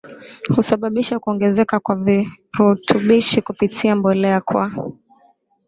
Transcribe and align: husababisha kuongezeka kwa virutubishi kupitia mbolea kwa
husababisha 0.55 1.19
kuongezeka 1.19 1.79
kwa 1.79 1.95
virutubishi 1.95 3.41
kupitia 3.41 3.95
mbolea 3.95 4.41
kwa 4.41 4.71